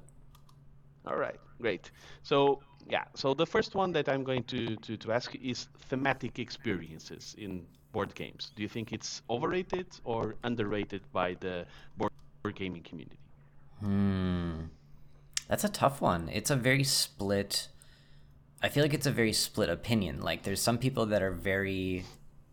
[1.05, 1.35] All right.
[1.59, 1.91] Great.
[2.23, 6.39] So yeah, so the first one that I'm going to, to, to ask is thematic
[6.39, 8.51] experiences in board games.
[8.55, 11.65] Do you think it's overrated or underrated by the
[11.97, 12.11] board
[12.55, 13.17] gaming community?
[13.79, 14.65] Hmm.
[15.47, 16.29] That's a tough one.
[16.31, 17.69] It's a very split.
[18.65, 20.21] I feel like it's a very split opinion.
[20.21, 22.03] Like, there's some people that are very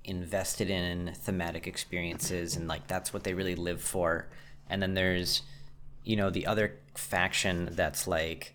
[0.05, 4.29] invested in thematic experiences and, like, that's what they really live for.
[4.69, 5.41] And then there's,
[6.05, 8.55] you know, the other faction that's like,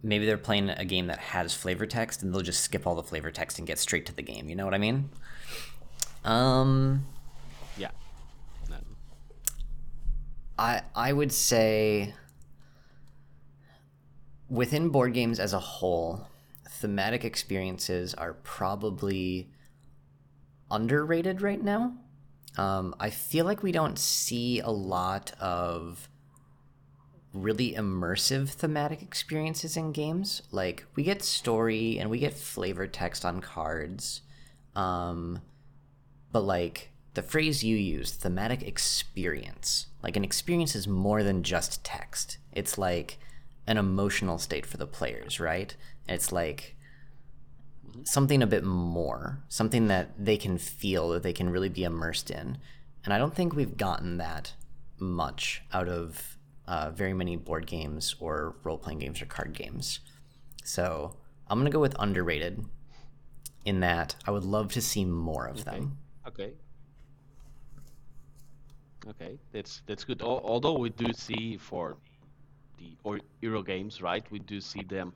[0.00, 3.02] maybe they're playing a game that has flavor text and they'll just skip all the
[3.02, 4.48] flavor text and get straight to the game.
[4.48, 5.10] You know what I mean?
[6.24, 7.04] Um,
[7.76, 7.90] yeah.
[8.70, 8.76] No.
[10.56, 12.14] I I would say
[14.48, 16.28] within board games as a whole,
[16.84, 19.48] thematic experiences are probably
[20.70, 21.94] underrated right now.
[22.58, 26.10] Um, I feel like we don't see a lot of
[27.32, 30.42] really immersive thematic experiences in games.
[30.50, 34.20] Like we get story and we get flavor text on cards,
[34.76, 35.40] um,
[36.32, 41.82] but like the phrase you use, thematic experience, like an experience is more than just
[41.82, 42.36] text.
[42.52, 43.16] It's like
[43.66, 45.74] an emotional state for the players, right?
[46.06, 46.73] It's like
[48.02, 52.30] something a bit more, something that they can feel, that they can really be immersed
[52.30, 52.58] in.
[53.04, 54.54] And I don't think we've gotten that
[54.98, 60.00] much out of uh, very many board games or role playing games or card games.
[60.64, 61.16] So
[61.48, 62.64] I'm going to go with underrated
[63.64, 65.98] in that I would love to see more of them.
[66.26, 66.52] Okay.
[69.06, 70.22] Okay, that's that's good.
[70.22, 71.98] Although we do see for
[72.78, 74.24] the or Euro games, right?
[74.30, 75.12] We do see them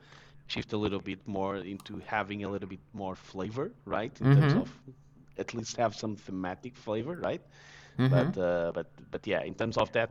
[0.49, 4.21] shift a little bit more into having a little bit more flavor, right?
[4.21, 4.57] In terms Mhm.
[4.57, 4.73] of
[5.39, 7.43] at least have some thematic flavor, right?
[7.99, 8.09] Mhm.
[8.09, 10.11] But uh, but but yeah, in terms of that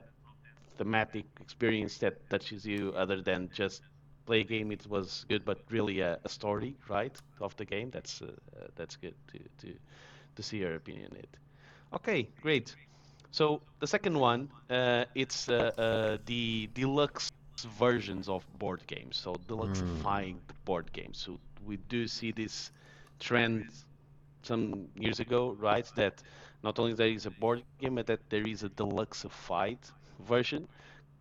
[0.78, 3.84] thematic experience that touches you, other than just
[4.26, 7.91] play a game, it was good, but really a, a story, right, of the game.
[7.91, 9.73] That's uh, uh, that's good to to
[10.36, 11.38] to see your opinion on it.
[11.93, 12.76] Okay, great.
[13.32, 17.30] So the second one, uh, it's uh, uh, the deluxe
[17.63, 19.17] versions of board games.
[19.17, 21.17] So deluxifying the board games.
[21.17, 22.71] So we do see this
[23.19, 23.67] trend
[24.43, 25.89] some years ago, right?
[25.95, 26.21] That
[26.63, 29.79] not only there is a board game, but that there is a deluxeified
[30.19, 30.67] version.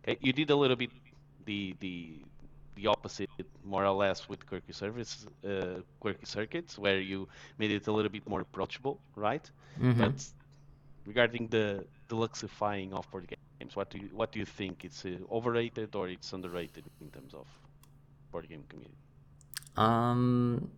[0.03, 0.91] Okay, you did a little bit
[1.45, 2.25] the the
[2.75, 3.29] the opposite,
[3.63, 8.11] more or less, with Quirky Service, uh, Quirky Circuits, where you made it a little
[8.11, 9.49] bit more approachable, right?
[9.77, 10.13] Mhm.
[10.13, 10.23] But
[11.05, 13.27] regarding the deluxifying of board
[13.59, 14.85] games, what do you what do you think?
[14.85, 17.47] It's uh, overrated or it's underrated in terms of
[18.31, 18.97] board game community?
[19.75, 20.71] Um,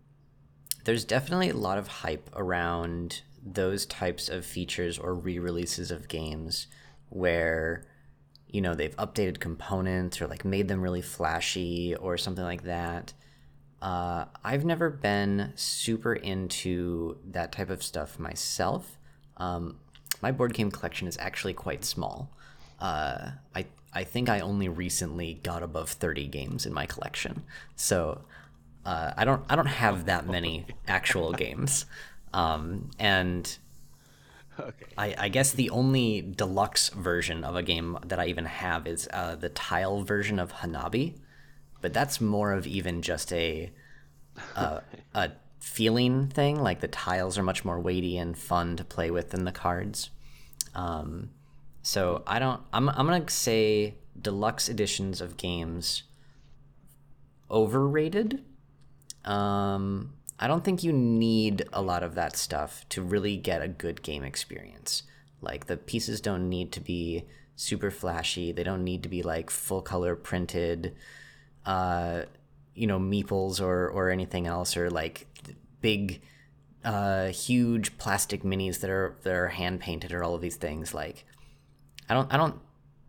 [0.83, 6.67] there's definitely a lot of hype around those types of features or re-releases of games
[7.09, 7.85] where
[8.47, 13.13] you know they've updated components or like made them really flashy or something like that.
[13.81, 18.97] Uh, I've never been super into that type of stuff myself.
[19.37, 19.79] Um,
[20.21, 22.29] my board game collection is actually quite small.
[22.79, 27.43] Uh, I I think I only recently got above thirty games in my collection,
[27.75, 28.21] so
[28.85, 31.85] uh, I don't I don't have that many actual games,
[32.33, 33.57] um, and
[34.59, 34.87] Okay.
[34.97, 39.07] I, I guess the only deluxe version of a game that I even have is
[39.13, 41.15] uh, the tile version of Hanabi,
[41.81, 43.71] but that's more of even just a
[44.55, 44.81] a,
[45.13, 45.31] a
[45.69, 46.61] feeling thing.
[46.61, 50.09] Like the tiles are much more weighty and fun to play with than the cards.
[50.73, 51.29] Um,
[51.81, 52.61] so I don't.
[52.73, 56.03] I'm I'm gonna say deluxe editions of games
[57.49, 58.43] overrated.
[59.25, 63.67] Um, I don't think you need a lot of that stuff to really get a
[63.67, 65.03] good game experience.
[65.41, 68.51] Like the pieces don't need to be super flashy.
[68.51, 70.95] They don't need to be like full color printed,
[71.65, 72.23] uh,
[72.73, 75.27] you know, meeples or or anything else, or like
[75.81, 76.21] big,
[76.83, 80.93] uh, huge plastic minis that are that are hand painted, or all of these things.
[80.93, 81.25] Like,
[82.09, 82.59] I don't I don't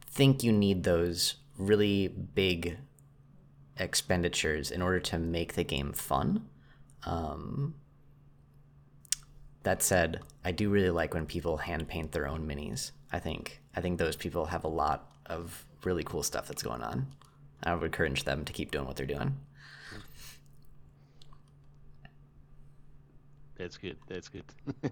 [0.06, 2.78] think you need those really big
[3.76, 6.46] expenditures in order to make the game fun.
[7.04, 7.74] Um,
[9.62, 12.92] that said, I do really like when people hand paint their own minis.
[13.12, 16.82] I think I think those people have a lot of really cool stuff that's going
[16.82, 17.06] on.
[17.62, 19.36] I would encourage them to keep doing what they're doing.
[23.60, 23.98] That's good.
[24.08, 24.44] That's good.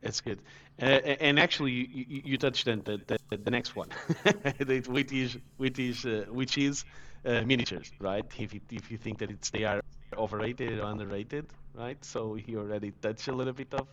[0.00, 0.38] That's good.
[0.80, 3.88] Uh, and actually, you, you, touched on the, the, the next one,
[4.86, 6.84] which is which is uh, which is
[7.24, 8.24] uh, miniatures, right?
[8.38, 9.82] If you, if you think that it's they are
[10.16, 11.96] overrated or underrated, right?
[12.04, 13.88] So you already touched a little bit of.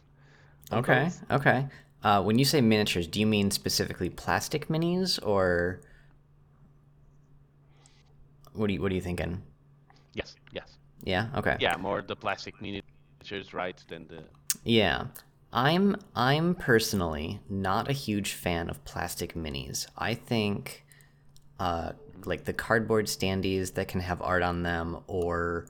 [0.71, 1.21] Okay, those.
[1.31, 1.65] okay.
[2.03, 5.81] Uh, when you say miniatures, do you mean specifically plastic minis, or
[8.51, 9.41] what are you what are you thinking?
[10.13, 10.35] Yes.
[10.51, 10.77] Yes.
[11.03, 11.29] Yeah.
[11.35, 11.57] Okay.
[11.59, 11.77] Yeah.
[11.77, 12.61] More the plastic
[13.53, 13.81] right?
[13.87, 14.23] Than the.
[14.63, 15.07] Yeah.
[15.53, 19.85] I'm I'm personally not a huge fan of plastic minis.
[19.95, 20.83] I think
[21.59, 21.91] uh,
[22.25, 25.67] like the cardboard standees that can have art on them, or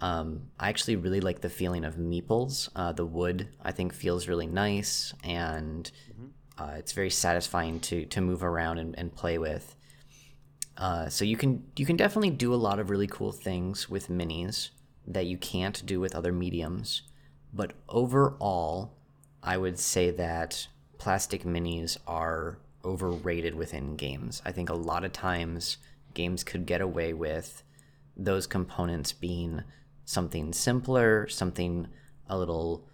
[0.00, 2.68] um, I actually really like the feeling of meeples.
[2.76, 5.90] Uh, the wood I think feels really nice, and
[6.56, 9.74] uh, it's very satisfying to to move around and, and play with.
[10.76, 14.08] Uh, so you can you can definitely do a lot of really cool things with
[14.08, 14.70] minis
[15.06, 17.02] that you can't do with other mediums.
[17.52, 18.94] But overall,
[19.42, 20.66] I would say that
[20.98, 24.42] plastic minis are overrated within games.
[24.44, 25.78] I think a lot of times
[26.14, 27.62] games could get away with
[28.16, 29.62] those components being
[30.04, 31.88] something simpler, something
[32.28, 32.86] a little,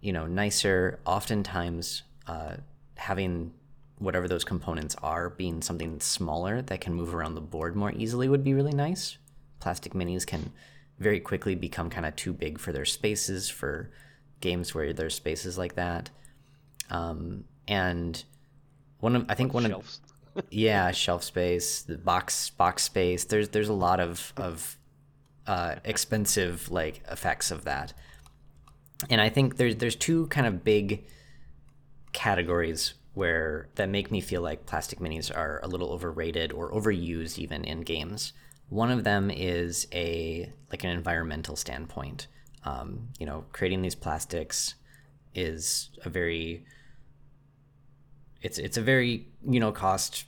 [0.00, 1.00] you know, nicer.
[1.04, 2.56] Oftentimes, uh,
[2.96, 3.52] having
[3.98, 8.28] whatever those components are being something smaller that can move around the board more easily
[8.28, 9.18] would be really nice.
[9.60, 10.52] Plastic minis can
[10.98, 13.90] very quickly become kind of too big for their spaces for
[14.40, 16.10] games where there's spaces like that.
[16.90, 18.22] Um, and
[19.00, 20.00] one of I think one Shelves.
[20.34, 23.24] of yeah shelf space, the box box space.
[23.24, 24.76] There's there's a lot of of
[25.46, 27.92] uh, expensive like effects of that,
[29.10, 31.04] and I think there's there's two kind of big
[32.12, 37.38] categories where that make me feel like plastic minis are a little overrated or overused
[37.38, 38.32] even in games.
[38.68, 42.26] One of them is a like an environmental standpoint.
[42.64, 44.74] Um, you know, creating these plastics
[45.34, 46.64] is a very
[48.42, 50.26] it's it's a very you know cost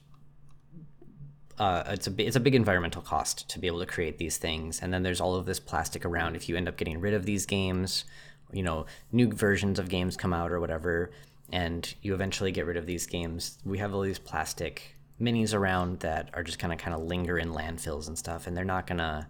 [1.60, 4.80] uh, it's a it's a big environmental cost to be able to create these things,
[4.80, 6.34] and then there's all of this plastic around.
[6.34, 8.04] If you end up getting rid of these games,
[8.50, 11.10] you know, new versions of games come out or whatever,
[11.52, 16.00] and you eventually get rid of these games, we have all these plastic minis around
[16.00, 18.86] that are just kind of kind of linger in landfills and stuff, and they're not
[18.86, 19.28] gonna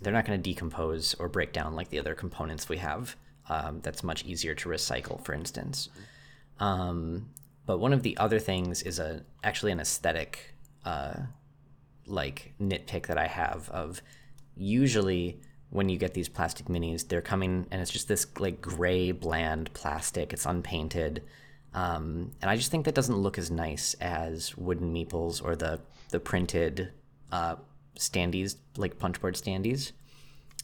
[0.00, 3.16] they're not gonna decompose or break down like the other components we have.
[3.48, 5.88] Um, that's much easier to recycle, for instance.
[6.58, 7.30] Um,
[7.64, 10.54] but one of the other things is a actually an aesthetic
[10.84, 11.14] uh,
[12.06, 14.02] like nitpick that I have of
[14.56, 19.10] usually when you get these plastic minis, they're coming and it's just this like gray,
[19.10, 20.32] bland plastic.
[20.32, 21.22] It's unpainted,
[21.74, 25.80] um, and I just think that doesn't look as nice as wooden meeples or the
[26.10, 26.90] the printed
[27.32, 27.56] uh,
[27.98, 29.92] standees, like punchboard standees.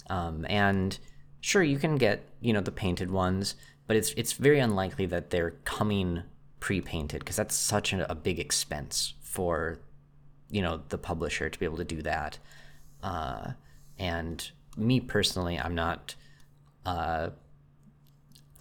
[0.09, 0.99] Um, and
[1.41, 5.31] sure, you can get you know the painted ones, but it's it's very unlikely that
[5.31, 6.23] they're coming
[6.61, 9.81] pre-painted because that's such a, a big expense for
[10.51, 12.39] you know the publisher to be able to do that.
[13.03, 13.53] Uh,
[13.99, 16.15] and me personally, I'm not.
[16.85, 17.31] Uh,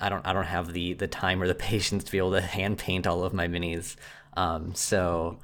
[0.02, 0.26] I don't.
[0.26, 3.08] I don't have the the time or the patience to be able to hand paint
[3.08, 3.96] all of my minis.
[4.36, 5.40] Um, so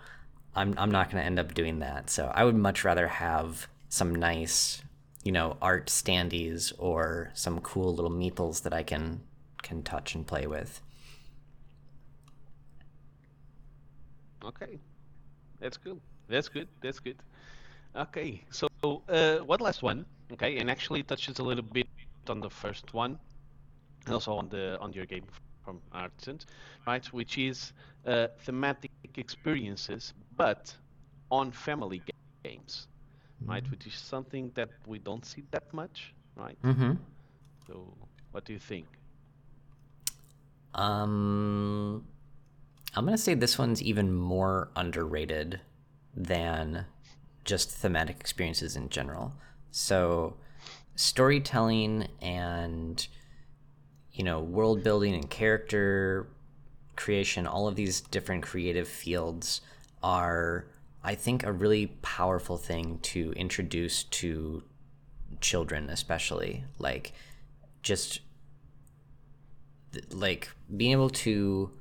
[0.56, 2.10] I'm I'm not going to end up doing that.
[2.10, 4.82] So I would much rather have some nice,
[5.24, 9.22] you know, art standees or some cool little meeples that I can
[9.62, 10.82] can touch and play with.
[14.44, 14.80] Okay,
[15.60, 16.00] that's good.
[16.28, 16.68] That's good.
[16.82, 17.18] That's good.
[17.96, 20.06] Okay, so uh, one last one.
[20.32, 21.88] Okay, and actually touches a little bit
[22.28, 23.18] on the first one,
[24.08, 25.26] and also on the on your game
[25.64, 26.46] from Artisans,
[26.86, 27.06] right?
[27.08, 27.74] Which is
[28.06, 30.74] uh, thematic experiences, but
[31.30, 32.88] on family ga- games,
[33.46, 33.70] right?
[33.70, 36.58] Which is something that we don't see that much, right?
[36.64, 36.94] Mm-hmm.
[37.68, 37.94] So,
[38.32, 38.86] what do you think?
[40.74, 42.06] Um,
[42.96, 45.60] I'm gonna say this one's even more underrated
[46.16, 46.86] than
[47.44, 49.34] just thematic experiences in general.
[49.72, 50.38] So,
[50.96, 53.06] storytelling and
[54.18, 56.28] you know world building and character
[56.98, 59.62] creation, all of these different creative fields
[60.04, 60.66] are,
[61.04, 64.64] I think, a really powerful thing to introduce to
[65.40, 66.66] children, especially.
[66.80, 67.14] Like
[67.84, 68.20] just
[70.12, 71.72] like being able to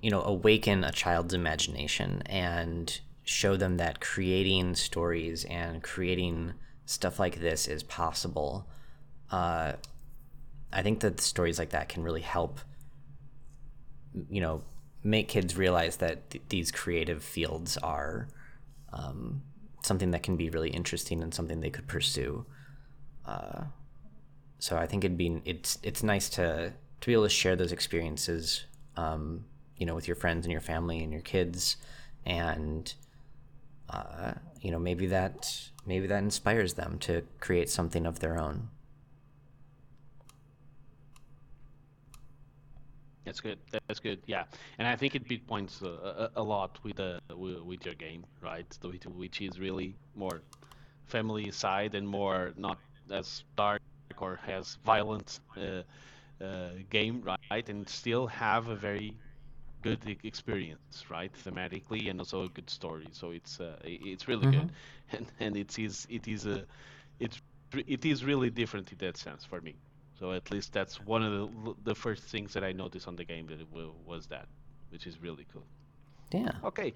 [0.00, 6.52] you know awaken a child's imagination and show them that creating stories and creating
[6.86, 8.66] stuff like this is possible
[9.30, 9.72] uh,
[10.74, 12.60] i think that stories like that can really help
[14.28, 14.62] you know
[15.02, 18.28] make kids realize that th- these creative fields are
[18.92, 19.42] um,
[19.82, 22.46] something that can be really interesting and something they could pursue
[23.26, 23.64] uh,
[24.64, 27.70] so I think it'd be it's it's nice to to be able to share those
[27.70, 28.64] experiences,
[28.96, 29.44] um,
[29.76, 31.76] you know, with your friends and your family and your kids,
[32.24, 32.94] and
[33.90, 38.70] uh, you know maybe that maybe that inspires them to create something of their own.
[43.24, 43.58] That's good.
[43.88, 44.20] That's good.
[44.26, 44.44] Yeah,
[44.78, 48.24] and I think it beat points uh, a, a lot with uh, with your game,
[48.42, 48.66] right?
[48.80, 50.42] The- Which is really more
[51.06, 52.78] family side and more not
[53.10, 53.80] as dark
[54.18, 55.82] or has violent uh,
[56.44, 57.68] uh, game, right?
[57.68, 59.16] And still have a very
[59.82, 61.32] good experience, right?
[61.32, 63.08] Thematically and also a good story.
[63.12, 64.72] So it's uh, it's really good,
[65.12, 66.66] and and it is it is a
[67.20, 67.40] it's
[67.74, 69.76] it is really different in that sense for me.
[70.18, 73.24] So at least that's one of the the first things that I noticed on the
[73.24, 74.48] game that it wa- was that,
[74.90, 75.68] which is really cool.
[76.32, 76.52] Yeah.
[76.64, 76.94] Okay,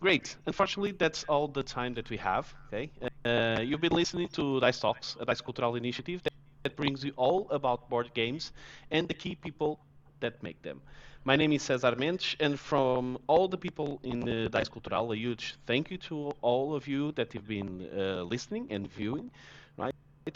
[0.00, 0.36] great.
[0.46, 2.54] Unfortunately, that's all the time that we have.
[2.68, 2.90] Okay,
[3.24, 6.32] uh, you've been listening to Dice Talks, a Dice Cultural initiative that,
[6.64, 8.52] that brings you all about board games
[8.90, 9.80] and the key people
[10.20, 10.82] that make them.
[11.24, 15.16] My name is Cesar Mendes, and from all the people in the Dice Cultural, a
[15.16, 19.30] huge thank you to all of you that have been uh, listening and viewing?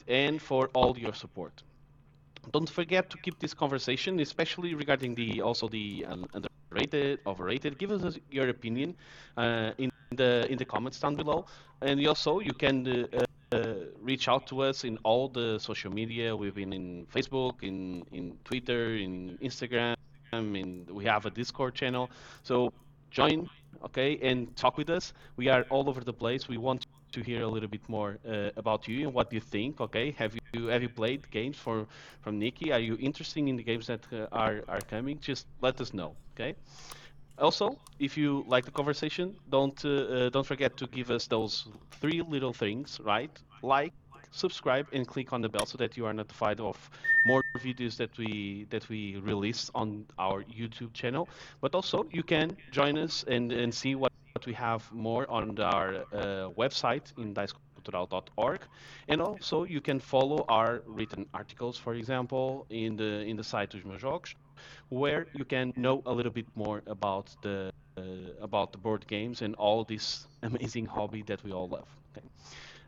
[0.08, 1.62] And for all your support.
[2.52, 7.78] Don't forget to keep this conversation, especially regarding the also the um, underrated, overrated.
[7.78, 8.96] Give us your opinion
[9.36, 11.46] uh, in the in the comments down below,
[11.82, 12.86] and also you can.
[12.86, 16.36] Uh, uh, reach out to us in all the social media.
[16.36, 19.96] We've been in Facebook, in in Twitter, in Instagram,
[20.32, 22.10] and we have a Discord channel.
[22.44, 22.72] So
[23.10, 23.50] join,
[23.86, 25.12] okay, and talk with us.
[25.36, 26.48] We are all over the place.
[26.48, 29.80] We want to hear a little bit more uh, about you and what you think.
[29.80, 31.86] Okay, have you have you played games for
[32.22, 32.72] from Nikki?
[32.72, 35.18] Are you interested in the games that uh, are are coming?
[35.20, 36.14] Just let us know.
[36.34, 36.54] Okay.
[37.38, 41.68] Also, if you like the conversation, don't uh, uh don't forget to give us those
[42.00, 43.30] three little things, right?
[43.62, 43.92] Like,
[44.30, 46.76] subscribe, and click on the bell so that you are notified of
[47.24, 51.28] more videos that we that we release on our YouTube channel.
[51.60, 55.58] But also, you can join us and and see what what we have more on
[55.60, 58.60] our uh, website in dicecultural.org
[59.08, 63.70] and also you can follow our written articles for example in the in the site
[63.70, 64.34] dos meus jogos
[64.88, 68.02] where you can know a little bit more about the uh,
[68.40, 72.26] about the board games and all this amazing hobby that we all love okay.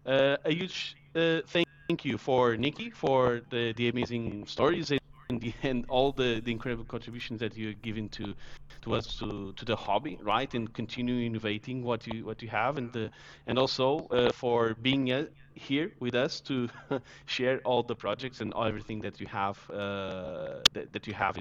[0.07, 5.02] uh, a huge uh, thank you for Nikki for the, the amazing stories
[5.33, 8.35] and, the, all the, the incredible contributions that you're giving to
[8.83, 10.53] to us to, to the hobby right?
[10.55, 13.11] And continue innovating what you what you have and the,
[13.47, 16.69] and also uh, for being uh, here with us to
[17.27, 21.37] share all the projects and everything that you have uh, that, that you have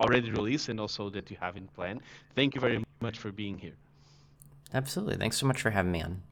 [0.00, 2.00] already released and also that you have in plan.
[2.34, 3.76] Thank you very much for being here.
[4.74, 5.16] Absolutely.
[5.16, 6.22] Thanks so much for having me on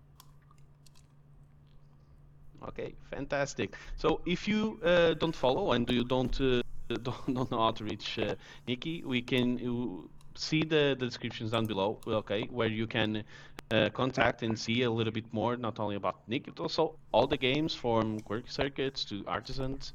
[2.67, 6.63] okay fantastic so if you uh, don't follow and you don't uh,
[7.03, 8.35] don't, don't know how to reach uh,
[8.67, 13.23] Nikki, we can see the, the descriptions down below, okay, where you can
[13.71, 17.27] uh, contact and see a little bit more, not only about Nikki, but also all
[17.27, 19.93] the games from Quirk Circuits to Artisans.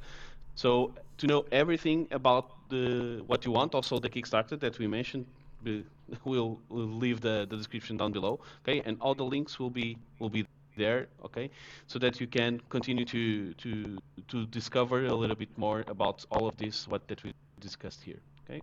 [0.55, 5.26] So to know everything about the what you want, also the Kickstarter that we mentioned,
[6.24, 9.97] we'll, we'll leave the, the description down below, okay, and all the links will be
[10.20, 10.45] will be
[10.76, 11.49] there okay?
[11.88, 13.97] So that you can continue to to
[14.28, 18.19] to discover a little bit more about all of this what that we discussed here
[18.43, 18.61] okay?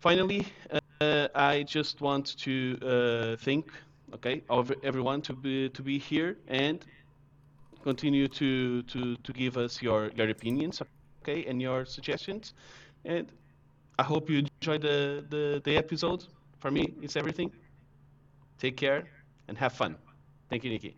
[0.00, 0.46] Finally
[1.00, 3.70] uh, i just want to uh, thank
[4.14, 6.84] okay of everyone to be to be here and
[7.82, 10.82] continue to to to give us your your opinions
[11.22, 12.54] okay and your suggestions.
[13.04, 13.26] And
[13.98, 16.24] i hope you enjoyed the the, the episode.
[16.58, 17.52] For me it's everything.
[18.58, 19.04] Take care
[19.46, 19.96] and have fun
[20.48, 20.96] Thank you, Nikki.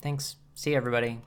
[0.00, 0.36] Thanks.
[0.54, 1.20] See you, everybody.